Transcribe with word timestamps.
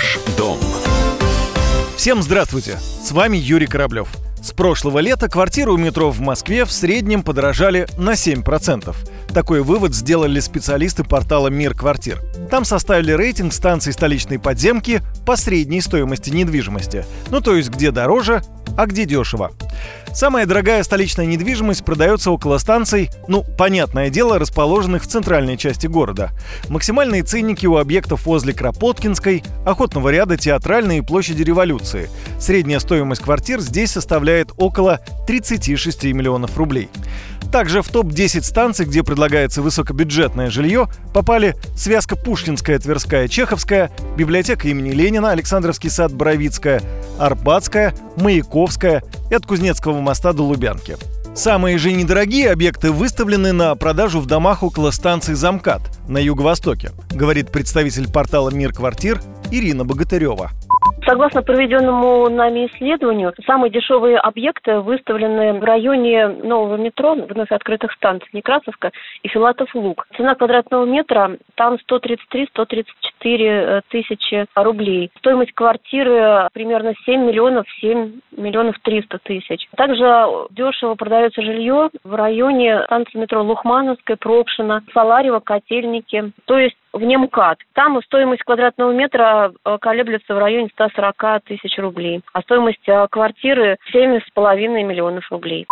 Ваш 0.00 0.18
дом. 0.38 0.58
Всем 1.94 2.22
здравствуйте! 2.22 2.78
С 2.78 3.12
вами 3.12 3.36
Юрий 3.36 3.66
Кораблев. 3.66 4.08
С 4.42 4.50
прошлого 4.52 4.98
лета 5.00 5.28
квартиры 5.28 5.72
у 5.72 5.76
метро 5.76 6.10
в 6.10 6.20
Москве 6.20 6.64
в 6.64 6.72
среднем 6.72 7.22
подорожали 7.22 7.86
на 7.98 8.12
7%. 8.12 8.96
Такой 9.34 9.60
вывод 9.60 9.94
сделали 9.94 10.40
специалисты 10.40 11.04
портала 11.04 11.48
«Мир 11.48 11.74
квартир». 11.74 12.22
Там 12.50 12.64
составили 12.64 13.12
рейтинг 13.12 13.52
станций 13.52 13.92
столичной 13.92 14.38
подземки 14.38 15.02
по 15.26 15.36
средней 15.36 15.82
стоимости 15.82 16.30
недвижимости. 16.30 17.04
Ну 17.28 17.42
то 17.42 17.54
есть 17.54 17.68
где 17.68 17.90
дороже, 17.90 18.42
а 18.78 18.86
где 18.86 19.04
дешево. 19.04 19.52
Самая 20.12 20.44
дорогая 20.44 20.82
столичная 20.82 21.26
недвижимость 21.26 21.84
продается 21.84 22.30
около 22.32 22.58
станций, 22.58 23.10
ну, 23.28 23.44
понятное 23.56 24.10
дело, 24.10 24.38
расположенных 24.38 25.04
в 25.04 25.06
центральной 25.06 25.56
части 25.56 25.86
города. 25.86 26.30
Максимальные 26.68 27.22
ценники 27.22 27.66
у 27.66 27.76
объектов 27.76 28.26
возле 28.26 28.52
Кропоткинской, 28.52 29.44
Охотного 29.64 30.08
ряда, 30.08 30.36
Театральной 30.36 30.98
и 30.98 31.02
Площади 31.02 31.42
Революции. 31.42 32.10
Средняя 32.40 32.80
стоимость 32.80 33.22
квартир 33.22 33.60
здесь 33.60 33.92
составляет 33.92 34.50
около 34.56 35.00
36 35.26 36.04
миллионов 36.04 36.56
рублей. 36.56 36.88
Также 37.52 37.82
в 37.82 37.88
топ-10 37.88 38.42
станций, 38.42 38.86
где 38.86 39.02
предлагается 39.02 39.60
высокобюджетное 39.60 40.50
жилье, 40.50 40.88
попали 41.12 41.56
связка 41.76 42.14
Пушкинская, 42.14 42.78
Тверская, 42.78 43.26
Чеховская, 43.26 43.90
библиотека 44.16 44.68
имени 44.68 44.90
Ленина, 44.90 45.32
Александровский 45.32 45.90
сад, 45.90 46.12
Боровицкая, 46.12 46.80
Арбатская, 47.18 47.94
Маяковская 48.16 49.02
и 49.30 49.34
от 49.34 49.46
Кузнецкого 49.46 50.00
моста 50.00 50.32
до 50.32 50.44
Лубянки. 50.44 50.96
Самые 51.34 51.78
же 51.78 51.92
недорогие 51.92 52.50
объекты 52.50 52.90
выставлены 52.90 53.52
на 53.52 53.74
продажу 53.74 54.20
в 54.20 54.26
домах 54.26 54.62
около 54.62 54.90
станции 54.90 55.34
«Замкат» 55.34 55.80
на 56.08 56.18
юго-востоке, 56.18 56.90
говорит 57.10 57.50
представитель 57.50 58.10
портала 58.10 58.50
«Мир 58.50 58.72
квартир» 58.72 59.20
Ирина 59.50 59.84
Богатырева. 59.84 60.50
Согласно 61.10 61.42
проведенному 61.42 62.28
нами 62.30 62.68
исследованию, 62.68 63.34
самые 63.44 63.72
дешевые 63.72 64.16
объекты 64.16 64.78
выставлены 64.78 65.54
в 65.54 65.64
районе 65.64 66.28
нового 66.28 66.76
метро, 66.76 67.16
вновь 67.16 67.50
открытых 67.50 67.90
станций 67.94 68.28
Некрасовка 68.32 68.92
и 69.24 69.28
Филатов 69.28 69.74
Луг. 69.74 70.06
Цена 70.16 70.36
квадратного 70.36 70.84
метра 70.84 71.36
там 71.56 71.78
133-134 71.90 72.84
э, 73.28 73.80
тысячи 73.88 74.46
рублей. 74.54 75.10
Стоимость 75.18 75.52
квартиры 75.52 76.48
примерно 76.52 76.94
7 77.04 77.26
миллионов, 77.26 77.66
7 77.80 78.20
миллионов 78.36 78.76
300 78.82 79.18
тысяч. 79.18 79.68
Также 79.76 80.26
дешево 80.50 80.94
продается 80.94 81.42
жилье 81.42 81.90
в 82.04 82.14
районе 82.14 82.82
станции 82.84 83.18
метро 83.18 83.42
Лухмановская, 83.42 84.16
Пробшина, 84.16 84.82
Саларева, 84.92 85.40
Котельники. 85.40 86.32
То 86.46 86.58
есть 86.58 86.76
в 86.92 87.00
МКАД. 87.00 87.58
Там 87.74 88.00
стоимость 88.02 88.42
квадратного 88.42 88.92
метра 88.92 89.52
э, 89.64 89.78
колеблется 89.80 90.34
в 90.34 90.38
районе 90.38 90.68
140 90.72 91.42
тысяч 91.44 91.78
рублей, 91.78 92.22
а 92.32 92.42
стоимость 92.42 92.88
э, 92.88 93.06
квартиры 93.10 93.78
7,5 93.94 94.56
миллионов 94.68 95.30
рублей. 95.30 95.66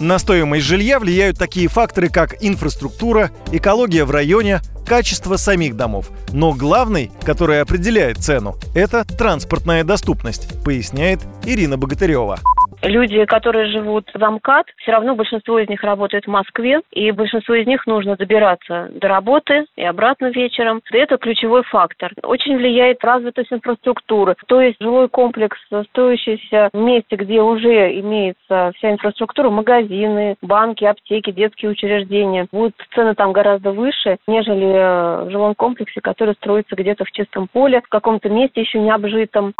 На 0.00 0.20
стоимость 0.20 0.64
жилья 0.64 1.00
влияют 1.00 1.38
такие 1.38 1.66
факторы, 1.66 2.08
как 2.08 2.36
инфраструктура, 2.40 3.32
экология 3.50 4.04
в 4.04 4.12
районе, 4.12 4.60
качество 4.86 5.36
самих 5.36 5.76
домов. 5.76 6.10
Но 6.32 6.52
главный, 6.52 7.10
который 7.24 7.60
определяет 7.60 8.18
цену, 8.18 8.56
это 8.74 9.04
транспортная 9.04 9.82
доступность, 9.82 10.62
поясняет 10.62 11.20
Ирина 11.44 11.76
Богатырева 11.76 12.38
люди, 12.82 13.24
которые 13.24 13.66
живут 13.66 14.10
в 14.14 14.18
МКАД, 14.18 14.66
все 14.78 14.92
равно 14.92 15.14
большинство 15.14 15.58
из 15.58 15.68
них 15.68 15.82
работает 15.82 16.24
в 16.24 16.30
Москве, 16.30 16.80
и 16.92 17.10
большинство 17.10 17.54
из 17.54 17.66
них 17.66 17.86
нужно 17.86 18.16
добираться 18.16 18.88
до 18.92 19.08
работы 19.08 19.66
и 19.76 19.84
обратно 19.84 20.26
вечером. 20.26 20.82
Это 20.90 21.18
ключевой 21.18 21.62
фактор. 21.64 22.12
Очень 22.22 22.56
влияет 22.56 23.04
развитость 23.04 23.52
инфраструктуры, 23.52 24.36
то 24.46 24.60
есть 24.60 24.76
жилой 24.80 25.08
комплекс, 25.08 25.56
строящийся 25.90 26.70
в 26.72 26.78
месте, 26.78 27.16
где 27.16 27.40
уже 27.40 27.98
имеется 28.00 28.72
вся 28.76 28.92
инфраструктура, 28.92 29.50
магазины, 29.50 30.36
банки, 30.42 30.84
аптеки, 30.84 31.30
детские 31.30 31.70
учреждения. 31.70 32.46
Будут 32.52 32.74
цены 32.94 33.14
там 33.14 33.32
гораздо 33.32 33.72
выше, 33.72 34.18
нежели 34.26 35.26
в 35.26 35.30
жилом 35.30 35.54
комплексе, 35.54 36.00
который 36.00 36.34
строится 36.34 36.76
где-то 36.76 37.04
в 37.04 37.10
чистом 37.12 37.48
поле, 37.48 37.80
в 37.80 37.88
каком-то 37.88 38.28
месте 38.28 38.60
еще 38.60 38.78
не 38.78 38.90
обжитом. 38.90 39.54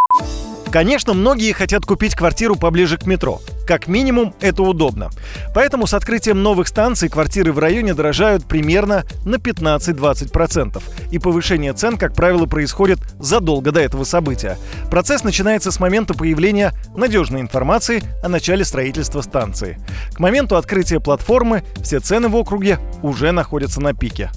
Конечно, 0.71 1.15
многие 1.15 1.53
хотят 1.53 1.87
купить 1.87 2.15
квартиру 2.15 2.55
поближе 2.55 2.99
к 2.99 3.07
метро. 3.07 3.41
Как 3.67 3.87
минимум, 3.87 4.35
это 4.41 4.63
удобно. 4.63 5.11
Поэтому 5.55 5.87
с 5.87 5.95
открытием 5.95 6.43
новых 6.43 6.69
станций 6.69 7.09
квартиры 7.09 7.53
в 7.53 7.59
районе 7.59 7.95
дорожают 7.95 8.45
примерно 8.45 9.05
на 9.25 9.37
15-20%. 9.37 10.83
И 11.11 11.19
повышение 11.19 11.73
цен, 11.73 11.97
как 11.97 12.15
правило, 12.15 12.47
происходит 12.47 12.99
задолго 13.19 13.73
до 13.73 13.81
этого 13.81 14.05
события. 14.05 14.59
Процесс 14.91 15.25
начинается 15.25 15.71
с 15.71 15.81
момента 15.81 16.15
появления 16.15 16.73
надежной 16.95 17.41
информации 17.41 18.03
о 18.23 18.29
начале 18.29 18.65
строительства 18.65 19.23
станции. 19.23 19.79
К 20.13 20.21
моменту 20.21 20.57
открытия 20.57 21.01
платформы 21.01 21.65
все 21.83 22.01
цены 22.01 22.29
в 22.29 22.37
округе 22.37 22.79
уже 23.03 23.33
находятся 23.33 23.81
на 23.81 23.95
пике. 23.95 24.31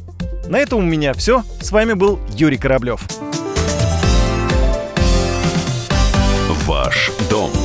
На 0.48 0.60
этом 0.60 0.80
у 0.80 0.82
меня 0.82 1.14
все. 1.14 1.44
С 1.60 1.72
вами 1.72 1.94
был 1.94 2.20
Юрий 2.36 2.58
Кораблев. 2.58 3.02
Ваш 6.92 7.12
дом. 7.30 7.61